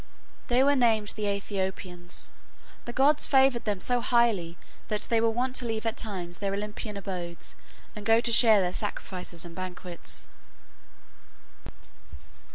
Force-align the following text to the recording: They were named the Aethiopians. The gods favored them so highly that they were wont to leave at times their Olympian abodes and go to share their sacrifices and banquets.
They 0.47 0.63
were 0.63 0.75
named 0.75 1.09
the 1.09 1.25
Aethiopians. 1.27 2.29
The 2.85 2.91
gods 2.91 3.27
favored 3.27 3.65
them 3.65 3.79
so 3.79 4.01
highly 4.01 4.57
that 4.87 5.01
they 5.11 5.21
were 5.21 5.29
wont 5.29 5.55
to 5.57 5.65
leave 5.67 5.85
at 5.85 5.95
times 5.95 6.39
their 6.39 6.55
Olympian 6.55 6.97
abodes 6.97 7.55
and 7.95 8.03
go 8.03 8.19
to 8.19 8.31
share 8.31 8.61
their 8.61 8.73
sacrifices 8.73 9.45
and 9.45 9.53
banquets. 9.55 10.27